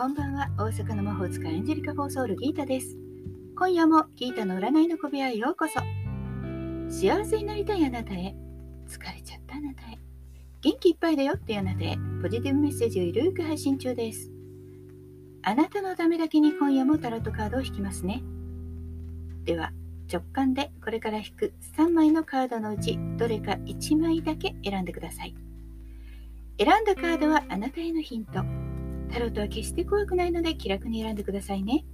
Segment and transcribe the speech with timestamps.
[0.00, 0.48] こんばんは。
[0.56, 2.96] 大阪の魔法使いエンジェリカ・フォーソウルギータです。
[3.54, 5.74] 今夜もギータの占いの小部屋へようこそ。
[6.88, 8.34] 幸せになりたいあなたへ、
[8.88, 9.98] 疲れちゃったあなたへ、
[10.62, 14.30] 元気いっぱいだよっていうあなたへ、ポジティブメッセージをゆるく配信中です。
[15.42, 18.22] あなたのためだけに今夜もタロットカードを引きますね。
[19.44, 19.70] では、
[20.10, 25.34] 直感でこれから引く3枚のカードのうちどれか1枚だけ選んでください。
[26.58, 28.69] 選んだカードはあなたへのヒント。
[29.10, 31.84] タロットは決して怖くないので気楽に選んでくださいね。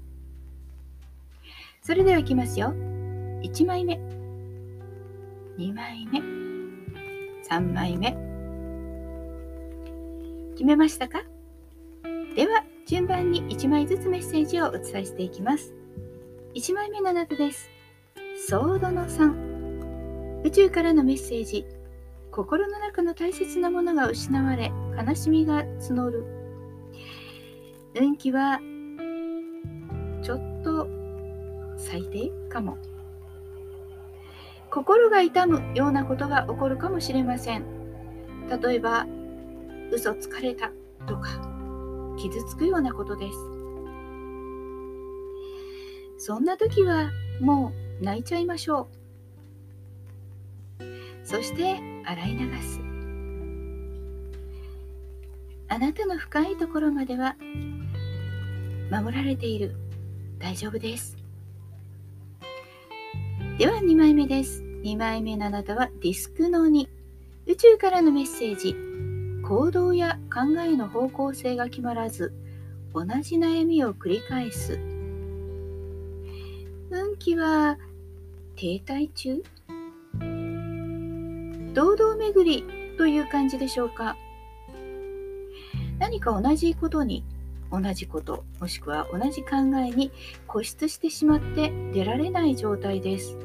[1.83, 2.75] それではいきますよ。
[3.43, 3.95] 1枚目、
[5.59, 6.21] 2枚目、
[7.49, 8.17] 3枚目。
[10.55, 11.23] 決めましたか？
[12.35, 15.75] では、順番に1枚ずつメッセージをお伝えしていきます。
[16.55, 17.71] 1枚目のあなたです。
[18.49, 20.43] ソードの3。
[20.45, 21.67] 宇宙からのメッセージ。
[22.31, 24.71] 心の中の大切なものが失われ、
[25.07, 26.25] 悲しみが募る。
[27.99, 28.61] 運気は、
[30.23, 30.87] ちょっと
[31.79, 32.77] 最低かも。
[34.71, 37.65] 心が痛むようなことが起こるかもしれません。
[38.63, 39.07] 例えば、
[39.91, 40.73] 嘘つかれた
[41.07, 41.31] とか、
[42.19, 43.39] 傷つくようなことです。
[46.19, 48.89] そんな時はもう泣いちゃいましょ
[50.81, 50.85] う。
[51.25, 52.81] そして洗い流す。
[55.69, 57.37] あなたの深いところまでは
[58.91, 59.75] 守られている。
[60.39, 61.17] 大丈夫です。
[63.59, 64.63] では2枚目です。
[64.85, 66.89] 2枚目のあなたはディスクの2。
[67.47, 68.77] 宇宙からのメッセージ。
[69.43, 72.33] 行動や考えの方向性が決まらず、
[72.93, 74.79] 同じ悩みを繰り返す。
[76.91, 77.79] 運気は
[78.57, 79.43] 停滞中？
[81.75, 82.65] 堂々巡り
[82.97, 84.17] という感じでしょうか？
[85.99, 87.25] 何か同じことに
[87.71, 90.11] 同じこともしくは同じ考えに
[90.47, 93.37] 固執してしまって出られない状態です。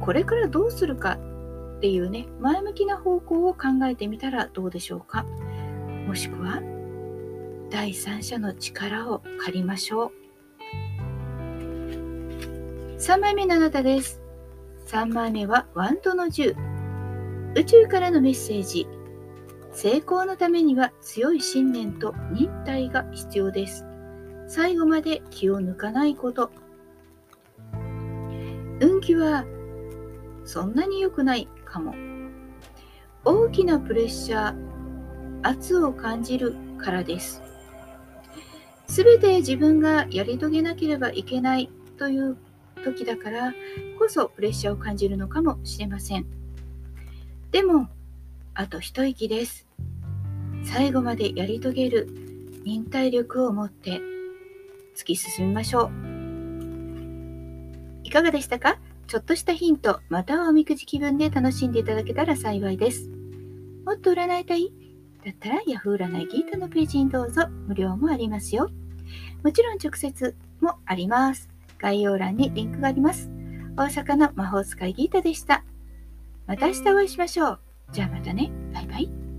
[0.00, 1.18] これからどうするか
[1.78, 5.24] っていうね前向きな方向を考えてみたらどうでしょうか。
[6.06, 6.62] もしくは
[7.70, 10.12] 第三者の力を借りましょう。
[12.98, 14.20] 3枚目のあなたです。
[14.88, 16.56] 3枚目はワンドの10
[17.54, 18.86] 宇宙からのメッセージ。
[19.72, 23.84] 成功のためには強い信念と忍耐が必要です。
[24.48, 26.50] 最後まで気を抜かないこと。
[28.80, 29.44] 運気は
[30.44, 31.94] そんなに良くないかも。
[33.24, 34.54] 大きなプレッシャー
[35.42, 37.42] 圧を感じるからです。
[38.88, 42.36] すべて自分がやり遂げなければいけないという
[42.82, 43.52] 時だから
[43.98, 46.26] こそプレッシャーを感じるのかもしれません。
[47.52, 47.88] でも、
[48.60, 49.66] あと一息です。
[50.66, 52.08] 最後までやり遂げる
[52.62, 54.02] 忍耐力を持って
[54.94, 55.90] 突き進みましょう。
[58.04, 58.76] いかがでしたか？
[59.06, 63.08] ちょっとしたヒント、またはおみくじ気分で楽しんでいただけたら幸いです。
[63.86, 64.70] もっと占いたい？
[65.24, 67.46] だったら Yahoo 占いギータのページにどうぞ。
[67.66, 68.68] 無料もありますよ。
[69.42, 71.48] もちろん直接もあります。
[71.78, 73.30] 概要欄にリンクがあります。
[73.74, 75.64] 大阪の魔法使いギータでした。
[76.46, 77.60] また明日お会いしましょう。
[77.92, 78.50] じゃあまたね。
[78.72, 79.29] バイバイ。